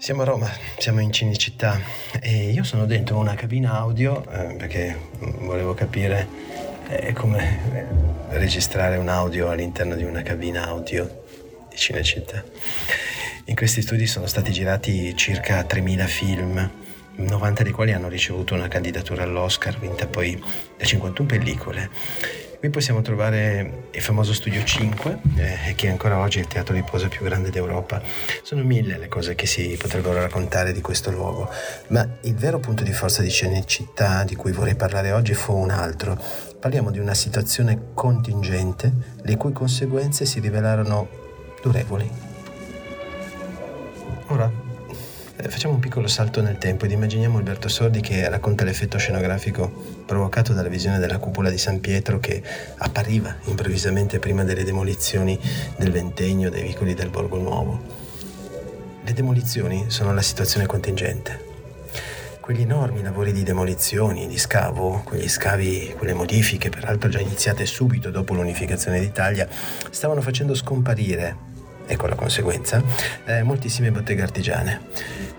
Siamo 0.00 0.22
a 0.22 0.24
Roma, 0.24 0.50
siamo 0.78 1.00
in 1.00 1.12
Cinecittà 1.12 1.78
e 2.22 2.52
io 2.52 2.64
sono 2.64 2.86
dentro 2.86 3.18
una 3.18 3.34
cabina 3.34 3.74
audio 3.74 4.24
eh, 4.32 4.54
perché 4.54 4.98
volevo 5.18 5.74
capire 5.74 6.26
eh, 6.88 7.12
come 7.12 7.60
eh, 7.74 8.38
registrare 8.38 8.96
un 8.96 9.08
audio 9.08 9.50
all'interno 9.50 9.96
di 9.96 10.04
una 10.04 10.22
cabina 10.22 10.66
audio 10.68 11.24
di 11.68 11.76
Cinecittà. 11.76 12.42
In 13.44 13.54
questi 13.54 13.82
studi 13.82 14.06
sono 14.06 14.24
stati 14.24 14.52
girati 14.52 15.14
circa 15.18 15.60
3.000 15.60 16.06
film, 16.06 16.70
90 17.16 17.62
dei 17.62 17.72
quali 17.72 17.92
hanno 17.92 18.08
ricevuto 18.08 18.54
una 18.54 18.68
candidatura 18.68 19.24
all'Oscar, 19.24 19.78
vinta 19.78 20.06
poi 20.06 20.42
da 20.78 20.84
51 20.86 21.28
pellicole 21.28 21.90
Qui 22.60 22.68
possiamo 22.68 23.00
trovare 23.00 23.88
il 23.90 24.02
famoso 24.02 24.34
Studio 24.34 24.62
5, 24.62 25.18
eh, 25.36 25.74
che 25.74 25.88
ancora 25.88 26.18
oggi 26.18 26.40
il 26.40 26.46
teatro 26.46 26.74
di 26.74 26.82
posa 26.82 27.08
più 27.08 27.24
grande 27.24 27.48
d'Europa. 27.48 28.02
Sono 28.42 28.62
mille 28.64 28.98
le 28.98 29.08
cose 29.08 29.34
che 29.34 29.46
si 29.46 29.78
potrebbero 29.80 30.20
raccontare 30.20 30.72
di 30.72 30.82
questo 30.82 31.10
luogo, 31.10 31.50
ma 31.86 32.06
il 32.20 32.34
vero 32.34 32.58
punto 32.58 32.84
di 32.84 32.92
forza 32.92 33.22
di 33.22 33.30
Cinecittà 33.30 34.24
di 34.24 34.36
cui 34.36 34.52
vorrei 34.52 34.74
parlare 34.74 35.12
oggi 35.12 35.32
fu 35.32 35.54
un 35.54 35.70
altro. 35.70 36.22
Parliamo 36.60 36.90
di 36.90 36.98
una 36.98 37.14
situazione 37.14 37.92
contingente, 37.94 38.92
le 39.22 39.36
cui 39.38 39.52
conseguenze 39.52 40.26
si 40.26 40.38
rivelarono 40.38 41.08
durevoli. 41.62 42.10
Ora, 44.26 44.59
facciamo 45.48 45.74
un 45.74 45.80
piccolo 45.80 46.06
salto 46.06 46.42
nel 46.42 46.58
tempo 46.58 46.84
ed 46.84 46.90
immaginiamo 46.90 47.38
Alberto 47.38 47.68
Sordi 47.68 48.00
che 48.00 48.28
racconta 48.28 48.64
l'effetto 48.64 48.98
scenografico 48.98 50.02
provocato 50.04 50.52
dalla 50.52 50.68
visione 50.68 50.98
della 50.98 51.18
cupola 51.18 51.50
di 51.50 51.56
San 51.56 51.80
Pietro 51.80 52.18
che 52.18 52.42
appariva 52.78 53.36
improvvisamente 53.44 54.18
prima 54.18 54.44
delle 54.44 54.64
demolizioni 54.64 55.38
del 55.76 55.92
ventennio 55.92 56.50
dei 56.50 56.62
vicoli 56.62 56.94
del 56.94 57.08
Borgo 57.08 57.38
Nuovo. 57.38 57.80
Le 59.02 59.12
demolizioni 59.12 59.86
sono 59.88 60.12
la 60.12 60.22
situazione 60.22 60.66
contingente. 60.66 61.48
Quegli 62.40 62.62
enormi 62.62 63.02
lavori 63.02 63.32
di 63.32 63.42
demolizioni, 63.42 64.26
di 64.26 64.36
scavo, 64.36 65.02
quegli 65.04 65.28
scavi, 65.28 65.94
quelle 65.96 66.14
modifiche, 66.14 66.68
peraltro 66.68 67.08
già 67.08 67.20
iniziate 67.20 67.64
subito 67.64 68.10
dopo 68.10 68.34
l'unificazione 68.34 68.98
d'Italia, 68.98 69.48
stavano 69.90 70.20
facendo 70.20 70.54
scomparire 70.54 71.48
e 71.90 71.96
con 71.96 72.08
la 72.08 72.14
conseguenza 72.14 72.80
eh, 73.24 73.42
moltissime 73.42 73.90
botteghe 73.90 74.22
artigiane. 74.22 74.80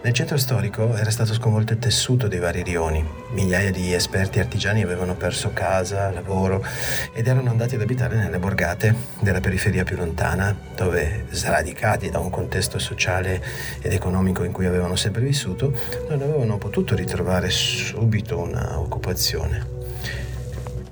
Nel 0.03 0.13
centro 0.13 0.35
storico 0.37 0.95
era 0.95 1.11
stato 1.11 1.33
sconvolto 1.33 1.73
il 1.73 1.79
tessuto 1.79 2.27
dei 2.27 2.39
vari 2.39 2.61
rioni. 2.61 3.05
Migliaia 3.31 3.71
di 3.71 3.93
esperti 3.93 4.39
artigiani 4.39 4.81
avevano 4.81 5.15
perso 5.15 5.51
casa, 5.53 6.11
lavoro 6.11 6.65
ed 7.13 7.27
erano 7.27 7.51
andati 7.51 7.75
ad 7.75 7.81
abitare 7.81 8.17
nelle 8.17 8.39
borgate 8.39 8.93
della 9.21 9.39
periferia 9.39 9.83
più 9.83 9.95
lontana, 9.95 10.53
dove, 10.75 11.25
sradicati 11.29 12.09
da 12.09 12.19
un 12.19 12.29
contesto 12.29 12.79
sociale 12.79 13.41
ed 13.79 13.93
economico 13.93 14.43
in 14.43 14.51
cui 14.51 14.65
avevano 14.65 14.95
sempre 14.95 15.21
vissuto, 15.21 15.71
non 16.09 16.21
avevano 16.21 16.57
potuto 16.57 16.95
ritrovare 16.95 17.49
subito 17.49 18.39
una 18.39 18.77
occupazione. 18.79 19.80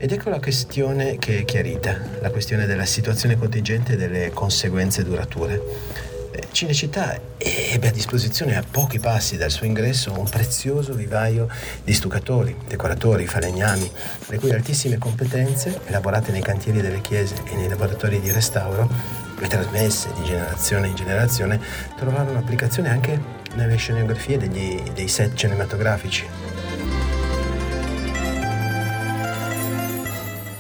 Ed 0.02 0.14
ecco 0.14 0.30
la 0.30 0.39
questione 0.39 1.17
che 1.17 1.39
è 1.39 1.44
chiarita, 1.44 2.00
la 2.22 2.31
questione 2.31 2.66
della 2.66 2.86
situazione 2.86 3.38
contingente 3.38 3.94
e 3.94 3.97
delle 3.97 4.30
conseguenze 4.30 5.03
durature. 5.03 5.61
Eh, 6.31 6.47
Cinecittà 6.53 7.19
ebbe 7.38 7.89
a 7.89 7.91
disposizione 7.91 8.56
a 8.56 8.64
pochi 8.64 8.97
passi 8.97 9.36
dal 9.36 9.52
suo 9.52 9.66
ingresso 9.66 10.17
un 10.17 10.23
prezioso 10.23 10.94
vivaio 10.94 11.50
di 11.83 11.94
stucatori, 11.94 12.56
decoratori, 12.66 13.28
falegnami, 13.28 13.91
le 14.28 14.39
cui 14.39 14.52
altissime 14.52 14.97
competenze, 14.97 15.81
elaborate 15.88 16.31
nei 16.31 16.41
cantieri 16.41 16.80
delle 16.80 17.02
chiese 17.02 17.36
e 17.44 17.58
nei 17.58 17.67
laboratori 17.67 18.22
di 18.22 18.31
restauro, 18.31 18.89
e 19.38 19.47
trasmesse 19.47 20.13
di 20.16 20.23
generazione 20.23 20.88
in 20.88 20.95
generazione, 20.95 21.59
trovarono 21.97 22.39
applicazione 22.39 22.89
anche 22.89 23.19
nelle 23.56 23.75
scenografie 23.75 24.38
degli, 24.38 24.81
dei 24.94 25.09
set 25.09 25.34
cinematografici. 25.34 26.25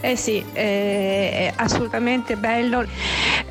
Eh 0.01 0.15
sì, 0.15 0.43
è 0.53 1.51
assolutamente 1.55 2.35
bello. 2.35 2.85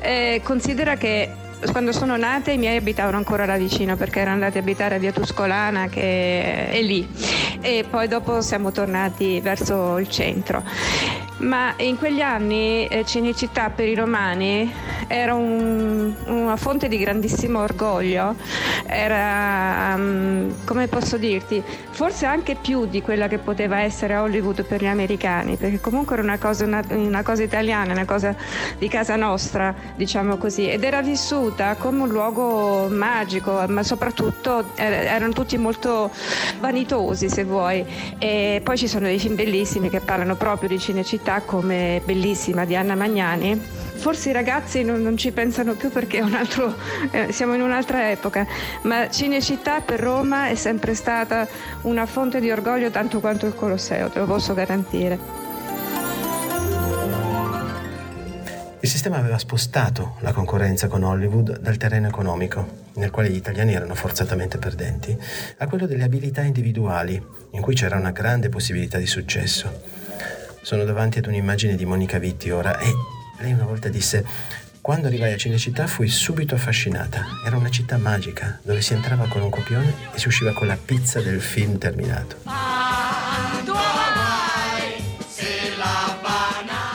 Eh, 0.01 0.41
considera 0.43 0.95
che 0.95 1.29
quando 1.71 1.91
sono 1.91 2.15
nata 2.15 2.51
i 2.51 2.57
miei 2.57 2.77
abitavano 2.77 3.17
ancora 3.17 3.45
là 3.45 3.57
vicino 3.57 3.95
perché 3.97 4.19
erano 4.19 4.35
andati 4.35 4.57
a 4.57 4.61
abitare 4.61 4.95
a 4.95 4.97
via 4.97 5.11
Tuscolana 5.11 5.87
che 5.87 6.69
è 6.69 6.81
lì 6.81 7.05
e 7.59 7.83
poi 7.89 8.07
dopo 8.07 8.39
siamo 8.39 8.71
tornati 8.71 9.41
verso 9.41 9.97
il 9.97 10.09
centro 10.09 10.63
ma 11.39 11.73
in 11.77 11.97
quegli 11.97 12.21
anni 12.21 12.87
eh, 12.87 13.05
Cinecittà 13.05 13.69
per 13.69 13.87
i 13.87 13.95
romani 13.95 14.71
era 15.07 15.33
un, 15.33 16.13
una 16.25 16.55
fonte 16.55 16.87
di 16.87 16.97
grandissimo 16.97 17.59
orgoglio, 17.59 18.35
era, 18.85 19.95
um, 19.95 20.53
come 20.65 20.87
posso 20.87 21.17
dirti, 21.17 21.63
forse 21.89 22.25
anche 22.25 22.55
più 22.55 22.85
di 22.85 23.01
quella 23.01 23.27
che 23.27 23.37
poteva 23.37 23.79
essere 23.81 24.15
Hollywood 24.15 24.63
per 24.63 24.81
gli 24.81 24.87
americani, 24.87 25.55
perché 25.55 25.79
comunque 25.79 26.15
era 26.15 26.23
una 26.23 26.37
cosa, 26.37 26.65
una, 26.65 26.83
una 26.89 27.23
cosa 27.23 27.43
italiana, 27.43 27.93
una 27.93 28.05
cosa 28.05 28.35
di 28.77 28.87
casa 28.87 29.15
nostra, 29.15 29.73
diciamo 29.95 30.37
così, 30.37 30.69
ed 30.69 30.83
era 30.83 31.01
vissuta 31.01 31.75
come 31.75 32.03
un 32.03 32.09
luogo 32.09 32.87
magico, 32.89 33.65
ma 33.67 33.83
soprattutto 33.83 34.71
erano 34.75 35.33
tutti 35.33 35.57
molto 35.57 36.11
vanitosi, 36.59 37.29
se 37.29 37.43
vuoi. 37.43 37.85
E 38.17 38.61
poi 38.63 38.77
ci 38.77 38.87
sono 38.87 39.05
dei 39.05 39.19
film 39.19 39.35
bellissimi 39.35 39.89
che 39.89 39.99
parlano 39.99 40.35
proprio 40.35 40.69
di 40.69 40.79
Cinecittà 40.79 41.07
città 41.09 41.41
come 41.41 42.01
bellissima 42.05 42.65
di 42.65 42.75
Anna 42.75 42.95
Magnani. 42.95 43.59
Forse 43.59 44.29
i 44.29 44.33
ragazzi 44.33 44.83
non, 44.83 45.01
non 45.01 45.17
ci 45.17 45.31
pensano 45.31 45.73
più 45.73 45.89
perché 45.89 46.19
altro, 46.19 46.75
eh, 47.11 47.31
siamo 47.31 47.53
in 47.55 47.61
un'altra 47.61 48.11
epoca, 48.11 48.45
ma 48.83 49.09
Cinecittà 49.09 49.81
per 49.81 49.99
Roma 49.99 50.47
è 50.47 50.55
sempre 50.55 50.93
stata 50.93 51.47
una 51.81 52.05
fonte 52.05 52.39
di 52.39 52.49
orgoglio 52.49 52.89
tanto 52.89 53.19
quanto 53.19 53.45
il 53.45 53.55
Colosseo, 53.55 54.09
te 54.09 54.19
lo 54.19 54.25
posso 54.25 54.53
garantire. 54.53 55.48
Il 58.89 58.95
sistema 58.95 59.17
aveva 59.17 59.37
spostato 59.37 60.15
la 60.21 60.33
concorrenza 60.33 60.87
con 60.87 61.03
Hollywood 61.03 61.59
dal 61.59 61.77
terreno 61.77 62.07
economico, 62.07 62.87
nel 62.95 63.11
quale 63.11 63.29
gli 63.29 63.35
italiani 63.35 63.75
erano 63.75 63.93
forzatamente 63.93 64.57
perdenti, 64.57 65.15
a 65.57 65.67
quello 65.67 65.85
delle 65.85 66.05
abilità 66.05 66.41
individuali, 66.41 67.23
in 67.51 67.61
cui 67.61 67.75
c'era 67.75 67.97
una 67.97 68.09
grande 68.09 68.49
possibilità 68.49 68.97
di 68.97 69.05
successo. 69.05 69.83
Sono 70.63 70.85
davanti 70.85 71.19
ad 71.19 71.27
un'immagine 71.27 71.75
di 71.75 71.85
Monica 71.85 72.17
Vitti 72.17 72.49
ora 72.49 72.79
e 72.79 72.87
lei 73.41 73.53
una 73.53 73.65
volta 73.65 73.89
disse 73.89 74.25
quando 74.81 75.05
arrivai 75.05 75.33
a 75.33 75.37
Cinecittà 75.37 75.85
fui 75.85 76.07
subito 76.07 76.55
affascinata. 76.55 77.25
Era 77.45 77.57
una 77.57 77.69
città 77.69 77.97
magica 77.97 78.59
dove 78.63 78.81
si 78.81 78.93
entrava 78.93 79.27
con 79.27 79.43
un 79.43 79.51
copione 79.51 79.93
e 80.15 80.17
si 80.17 80.27
usciva 80.27 80.51
con 80.51 80.65
la 80.65 80.77
pizza 80.83 81.21
del 81.21 81.41
film 81.41 81.77
terminato. 81.77 82.37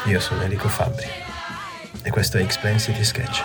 Io 0.06 0.18
sono 0.18 0.42
Enrico 0.42 0.68
Fabbri 0.68 1.33
questo 2.14 2.38
è 2.38 2.42
Explain 2.42 2.78
City 2.78 3.02
Sketch. 3.02 3.42